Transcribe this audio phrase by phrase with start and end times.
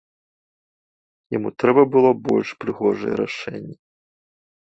[1.37, 3.77] Яму трэба было больш прыгожае рашэнне.